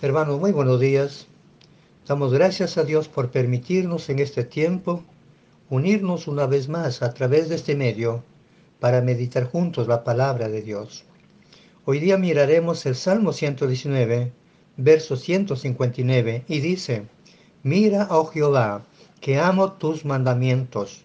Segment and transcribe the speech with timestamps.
[0.00, 1.26] Hermanos, muy buenos días.
[2.06, 5.02] Damos gracias a Dios por permitirnos en este tiempo
[5.70, 8.22] unirnos una vez más a través de este medio
[8.78, 11.04] para meditar juntos la palabra de Dios.
[11.84, 14.30] Hoy día miraremos el Salmo 119,
[14.76, 17.06] verso 159, y dice,
[17.64, 18.84] Mira, oh Jehová,
[19.20, 21.02] que amo tus mandamientos,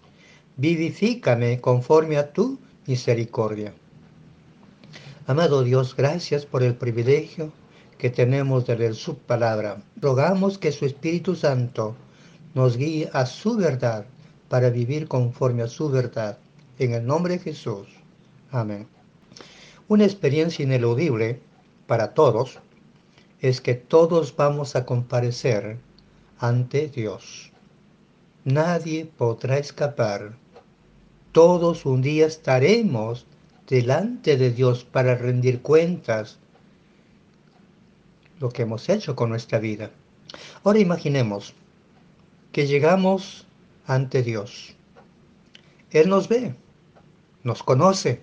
[0.56, 3.74] vivifícame conforme a tu misericordia.
[5.26, 7.50] Amado Dios, gracias por el privilegio
[8.04, 9.78] que tenemos de leer su palabra.
[9.96, 11.96] Rogamos que su Espíritu Santo
[12.52, 14.04] nos guíe a su verdad
[14.50, 16.36] para vivir conforme a su verdad.
[16.78, 17.88] En el nombre de Jesús.
[18.50, 18.86] Amén.
[19.88, 21.40] Una experiencia ineludible
[21.86, 22.58] para todos
[23.40, 25.78] es que todos vamos a comparecer
[26.38, 27.52] ante Dios.
[28.44, 30.36] Nadie podrá escapar.
[31.32, 33.24] Todos un día estaremos
[33.66, 36.38] delante de Dios para rendir cuentas
[38.44, 39.90] lo que hemos hecho con nuestra vida.
[40.64, 41.54] Ahora imaginemos
[42.52, 43.46] que llegamos
[43.86, 44.76] ante Dios.
[45.90, 46.54] Él nos ve,
[47.42, 48.20] nos conoce,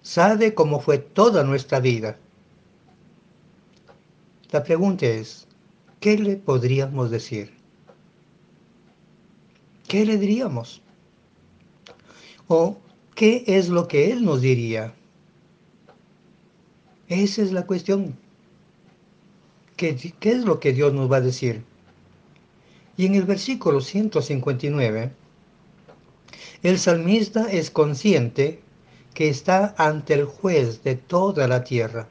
[0.00, 2.16] sabe cómo fue toda nuestra vida.
[4.52, 5.46] La pregunta es,
[6.00, 7.52] ¿qué le podríamos decir?
[9.86, 10.80] ¿Qué le diríamos?
[12.48, 12.78] ¿O
[13.14, 14.94] qué es lo que Él nos diría?
[17.08, 18.16] Esa es la cuestión.
[19.76, 21.62] ¿Qué, ¿Qué, es lo que Dios nos va a decir?
[22.96, 25.12] Y en el versículo 159,
[26.62, 28.60] el salmista es consciente
[29.12, 32.08] que está ante el juez de toda la tierra.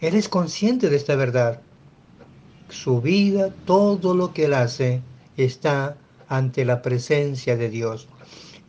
[0.00, 1.60] Él es consciente de esta verdad.
[2.68, 5.02] Su vida, todo lo que él hace,
[5.36, 5.96] está
[6.28, 8.08] ante la presencia de Dios.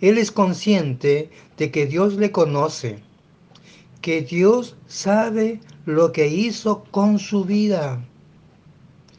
[0.02, 3.00] Él es consciente de que Dios le conoce,
[4.02, 8.00] que Dios sabe lo que hizo con su vida.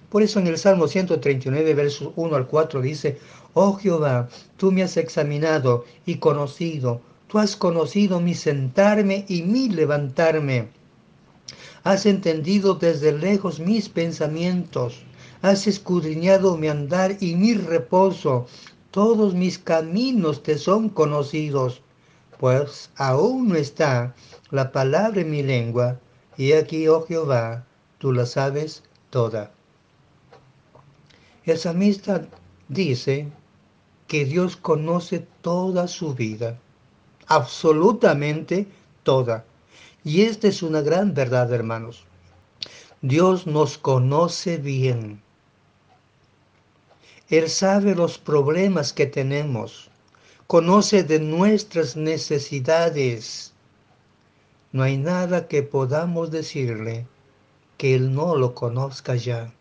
[0.09, 3.19] Por eso en el Salmo 139, versos 1 al 4 dice,
[3.55, 9.69] Oh Jehová, tú me has examinado y conocido, tú has conocido mi sentarme y mi
[9.69, 10.69] levantarme.
[11.83, 15.03] Has entendido desde lejos mis pensamientos,
[15.43, 18.47] has escudriñado mi andar y mi reposo,
[18.93, 21.83] todos mis caminos te son conocidos,
[22.39, 24.15] pues aún no está
[24.53, 25.99] la palabra en mi lengua,
[26.41, 27.67] y aquí, oh Jehová,
[27.99, 29.53] tú la sabes toda.
[31.45, 32.27] El salmista
[32.67, 33.29] dice
[34.07, 36.59] que Dios conoce toda su vida,
[37.27, 38.67] absolutamente
[39.03, 39.45] toda.
[40.03, 42.07] Y esta es una gran verdad, hermanos.
[43.03, 45.21] Dios nos conoce bien.
[47.29, 49.91] Él sabe los problemas que tenemos,
[50.47, 53.53] conoce de nuestras necesidades.
[54.73, 57.07] No hay nada que podamos decirle
[57.77, 59.53] que Él no lo conozca ya.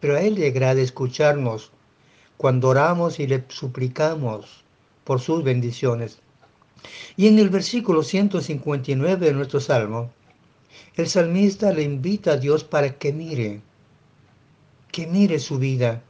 [0.00, 1.72] Pero a Él le agrada escucharnos
[2.36, 4.64] cuando oramos y le suplicamos
[5.04, 6.20] por sus bendiciones.
[7.16, 10.10] Y en el versículo 159 de nuestro salmo,
[10.94, 13.60] el salmista le invita a Dios para que mire,
[14.90, 16.02] que mire su vida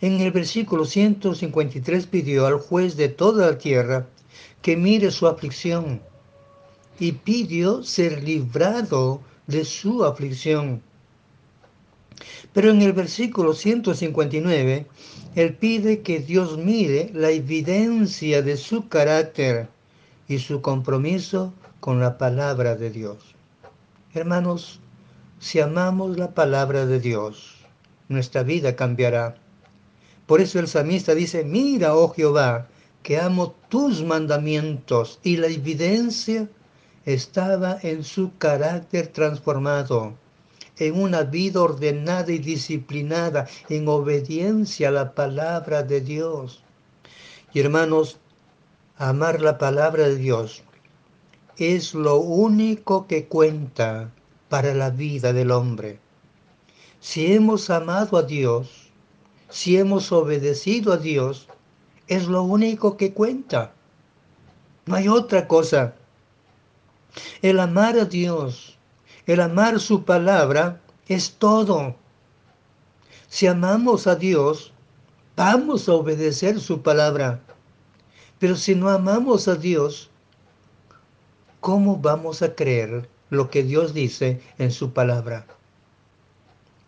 [0.00, 4.06] en el versículo 153 pidió al juez de toda la tierra
[4.62, 6.00] que mire su aflicción
[6.98, 10.82] y pidió ser librado de su aflicción.
[12.52, 14.86] Pero en el versículo 159,
[15.34, 19.68] él pide que Dios mire la evidencia de su carácter
[20.26, 23.18] y su compromiso con la palabra de Dios.
[24.14, 24.80] Hermanos,
[25.38, 27.54] si amamos la palabra de Dios,
[28.08, 29.36] nuestra vida cambiará
[30.28, 32.68] por eso el samista dice, mira, oh Jehová,
[33.02, 35.20] que amo tus mandamientos.
[35.22, 36.50] Y la evidencia
[37.14, 40.12] estaba en su carácter transformado,
[40.76, 46.62] en una vida ordenada y disciplinada, en obediencia a la palabra de Dios.
[47.54, 48.18] Y hermanos,
[48.98, 50.62] amar la palabra de Dios
[51.56, 54.12] es lo único que cuenta
[54.50, 56.00] para la vida del hombre.
[57.00, 58.90] Si hemos amado a Dios,
[59.48, 61.48] si hemos obedecido a Dios,
[62.06, 63.72] es lo único que cuenta.
[64.84, 65.94] No hay otra cosa.
[67.42, 68.78] El amar a Dios,
[69.26, 71.96] el amar su palabra, es todo.
[73.28, 74.72] Si amamos a Dios,
[75.36, 77.40] vamos a obedecer su palabra.
[78.38, 80.10] Pero si no amamos a Dios,
[81.60, 85.46] ¿cómo vamos a creer lo que Dios dice en su palabra?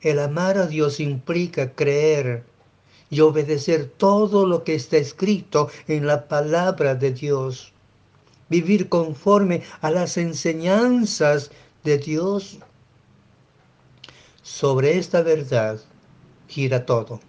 [0.00, 2.44] El amar a Dios implica creer
[3.10, 7.72] y obedecer todo lo que está escrito en la palabra de Dios.
[8.50, 11.50] Vivir conforme a las enseñanzas
[11.84, 12.58] de Dios.
[14.42, 15.80] Sobre esta verdad
[16.48, 17.20] gira todo.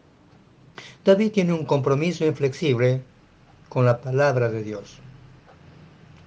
[1.05, 3.01] David tiene un compromiso inflexible
[3.69, 4.97] con la palabra de Dios.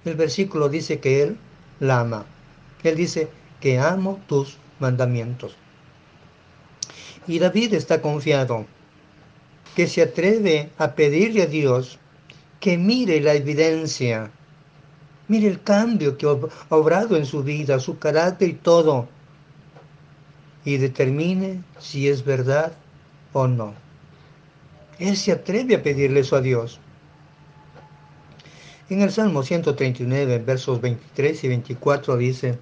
[0.03, 1.37] El versículo dice que él
[1.79, 2.25] la ama.
[2.83, 3.27] Él dice
[3.59, 5.55] que amo tus mandamientos.
[7.27, 8.65] Y David está confiado
[9.75, 11.99] que se atreve a pedirle a Dios
[12.59, 14.31] que mire la evidencia,
[15.27, 19.07] mire el cambio que ha obrado en su vida, su carácter y todo,
[20.63, 22.73] y determine si es verdad
[23.33, 23.73] o no.
[24.99, 26.79] Él se atreve a pedirle eso a Dios.
[28.89, 32.59] En el Salmo 139, versos 23 y 24 dice,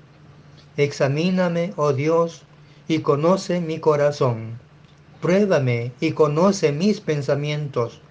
[0.77, 2.43] Examíname, oh Dios,
[2.87, 4.57] y conoce mi corazón.
[5.21, 8.01] Pruébame y conoce mis pensamientos,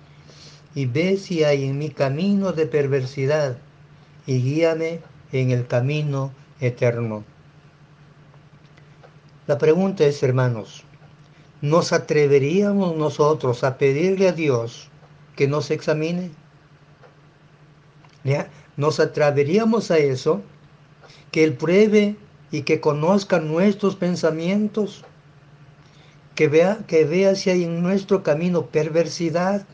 [0.74, 3.58] y ve si hay en mi camino de perversidad,
[4.26, 5.00] y guíame
[5.32, 7.24] en el camino eterno.
[9.46, 10.84] La pregunta es, hermanos,
[11.60, 14.88] ¿nos atreveríamos nosotros a pedirle a Dios
[15.36, 16.30] que nos examine?
[18.76, 20.42] ¿Nos atreveríamos a eso?
[21.30, 22.16] Que Él pruebe
[22.50, 25.04] y que conozca nuestros pensamientos,
[26.34, 29.66] que vea, que vea si hay en nuestro camino perversidad.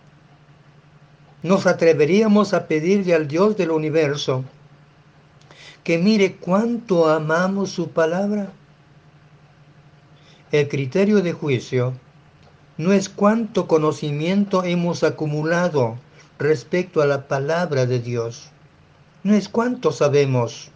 [1.42, 4.44] Nos atreveríamos a pedirle al Dios del universo
[5.84, 8.52] que mire cuánto amamos su palabra.
[10.50, 11.94] El criterio de juicio
[12.76, 15.96] no es cuánto conocimiento hemos acumulado
[16.38, 18.50] respecto a la palabra de Dios.
[19.22, 20.70] No es cuánto sabemos,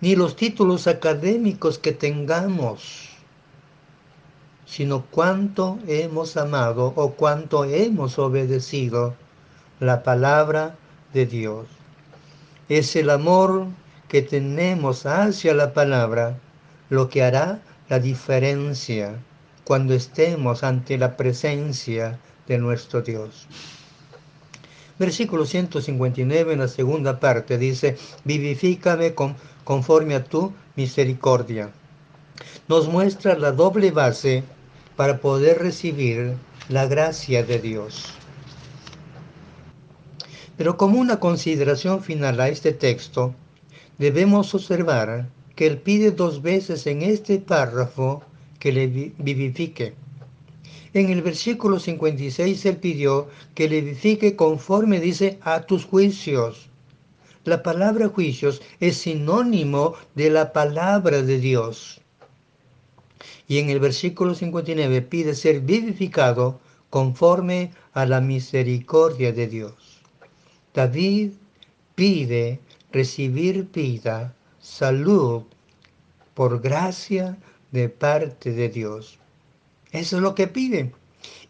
[0.00, 3.03] ni los títulos académicos que tengamos,
[4.74, 9.14] sino cuánto hemos amado o cuánto hemos obedecido
[9.78, 10.74] la palabra
[11.12, 11.68] de Dios.
[12.68, 13.68] Es el amor
[14.08, 16.40] que tenemos hacia la palabra
[16.90, 19.14] lo que hará la diferencia
[19.62, 22.18] cuando estemos ante la presencia
[22.48, 23.46] de nuestro Dios.
[24.98, 29.14] Versículo 159 en la segunda parte dice, vivifícame
[29.62, 31.70] conforme a tu misericordia.
[32.66, 34.42] Nos muestra la doble base
[34.96, 36.34] para poder recibir
[36.68, 38.14] la gracia de Dios.
[40.56, 43.34] Pero como una consideración final a este texto,
[43.98, 48.22] debemos observar que él pide dos veces en este párrafo
[48.58, 49.94] que le vivifique.
[50.94, 56.70] En el versículo 56 él pidió que le edifique conforme dice a tus juicios.
[57.44, 62.00] La palabra juicios es sinónimo de la palabra de Dios.
[63.48, 66.60] Y en el versículo 59 pide ser vivificado
[66.90, 69.74] conforme a la misericordia de Dios.
[70.72, 71.32] David
[71.94, 72.60] pide
[72.92, 75.42] recibir vida, salud,
[76.34, 77.36] por gracia
[77.70, 79.18] de parte de Dios.
[79.92, 80.92] Eso es lo que pide.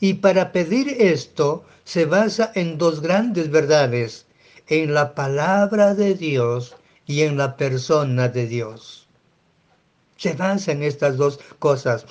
[0.00, 4.26] Y para pedir esto se basa en dos grandes verdades,
[4.68, 6.76] en la palabra de Dios
[7.06, 9.03] y en la persona de Dios.
[10.24, 12.06] Se en estas dos cosas.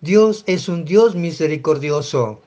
[0.00, 2.40] Dios es un Dios misericordioso.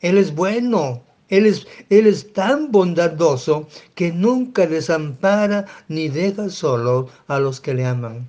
[0.00, 1.00] Él es bueno.
[1.28, 7.72] Él es, él es tan bondadoso que nunca desampara ni deja solo a los que
[7.72, 8.28] le aman.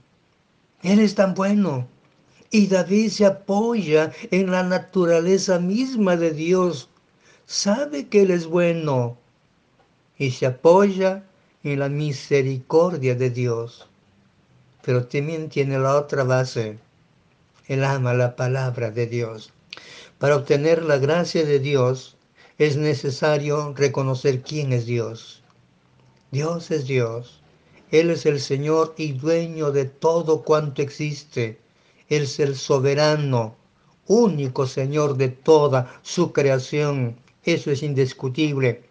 [0.84, 1.88] Él es tan bueno.
[2.52, 6.90] Y David se apoya en la naturaleza misma de Dios.
[7.48, 9.18] Sabe que Él es bueno.
[10.16, 11.24] Y se apoya
[11.64, 13.90] en la misericordia de Dios.
[14.84, 16.78] Pero también tiene la otra base.
[17.68, 19.52] Él ama la palabra de Dios.
[20.20, 22.18] Para obtener la gracia de Dios
[22.58, 25.42] es necesario reconocer quién es Dios.
[26.32, 27.42] Dios es Dios.
[27.92, 31.60] Él es el Señor y dueño de todo cuanto existe.
[32.10, 33.56] Él es el soberano,
[34.08, 37.18] único Señor de toda su creación.
[37.44, 38.84] Eso es indiscutible.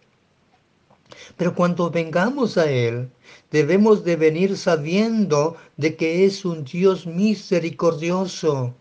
[1.37, 3.09] Pero cuando vengamos a Él,
[3.51, 8.73] debemos de venir sabiendo de que es un Dios misericordioso,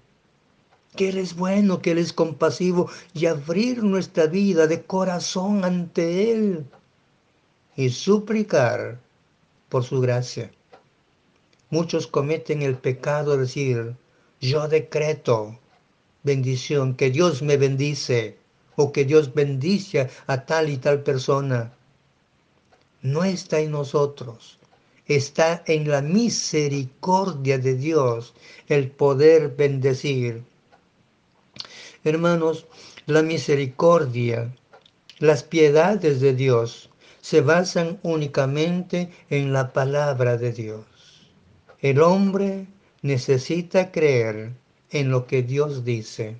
[0.97, 6.33] que Él es bueno, que Él es compasivo y abrir nuestra vida de corazón ante
[6.33, 6.67] Él
[7.77, 9.01] y suplicar
[9.69, 10.51] por su gracia.
[11.71, 13.97] Muchos cometen el pecado de decir,
[14.41, 15.59] yo decreto
[16.23, 18.37] bendición, que Dios me bendice
[18.77, 21.73] o que Dios bendice a tal y tal persona.
[23.03, 24.59] No está en nosotros,
[25.07, 28.33] está en la misericordia de Dios
[28.69, 30.45] el poder bendecir.
[32.05, 32.67] Hermanos,
[33.07, 34.55] la misericordia,
[35.19, 36.91] las piedades de Dios
[37.21, 40.85] se basan únicamente en la palabra de Dios.
[41.81, 42.67] El hombre
[43.03, 44.53] necesita creer
[44.91, 46.37] en lo que Dios dice.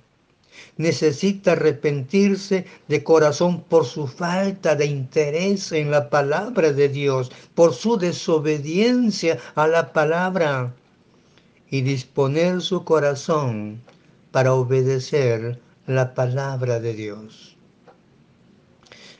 [0.77, 7.73] Necesita arrepentirse de corazón por su falta de interés en la palabra de Dios, por
[7.73, 10.73] su desobediencia a la palabra
[11.69, 13.81] y disponer su corazón
[14.31, 17.57] para obedecer la palabra de Dios.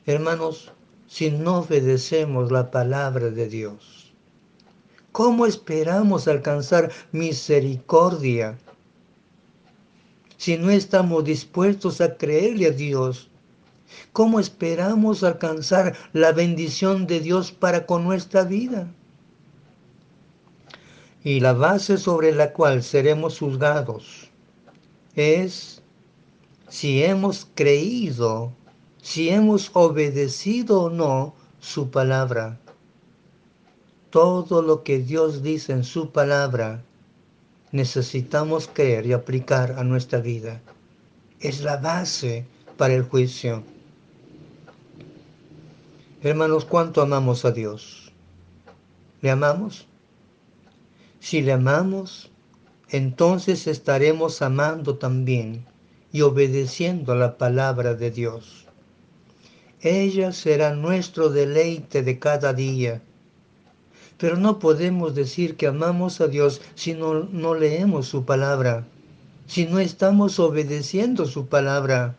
[0.06, 0.72] Hermanos,
[1.08, 4.14] si no obedecemos la palabra de Dios,
[5.12, 8.58] ¿cómo esperamos alcanzar misericordia
[10.38, 13.30] si no estamos dispuestos a creerle a Dios?
[14.12, 18.92] ¿Cómo esperamos alcanzar la bendición de Dios para con nuestra vida?
[21.24, 24.30] Y la base sobre la cual seremos juzgados
[25.16, 25.82] es
[26.68, 28.52] si hemos creído,
[29.02, 32.60] si hemos obedecido o no su palabra.
[34.10, 36.84] Todo lo que Dios dice en su palabra
[37.74, 40.62] necesitamos creer y aplicar a nuestra vida.
[41.42, 42.46] Es la base
[42.78, 43.64] para el juicio.
[46.22, 48.14] Hermanos, ¿cuánto amamos a Dios?
[49.22, 49.88] ¿Le amamos?
[51.20, 52.30] Si le amamos,
[52.90, 55.66] entonces estaremos amando también
[56.12, 58.68] y obedeciendo la palabra de Dios.
[59.82, 63.02] Ella será nuestro deleite de cada día.
[64.18, 68.86] Pero no podemos decir que amamos a Dios si no, no leemos su palabra,
[69.48, 72.16] si no estamos obedeciendo su palabra.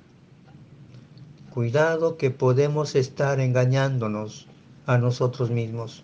[1.50, 4.46] Cuidado que podemos estar engañándonos
[4.86, 6.02] a nosotros mismos.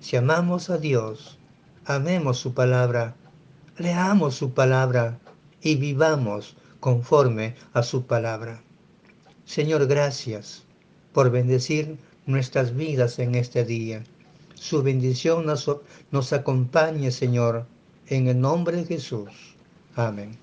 [0.00, 1.38] Si amamos a Dios,
[1.84, 3.14] amemos su palabra,
[3.78, 5.18] leamos su palabra
[5.60, 8.62] y vivamos conforme a su palabra.
[9.44, 10.64] Señor, gracias
[11.12, 14.02] por bendecir nuestras vidas en este día.
[14.62, 17.66] Su bendición nos, acompañe, Señor,
[18.06, 19.56] en el nombre de Jesús.
[19.96, 20.38] Amén.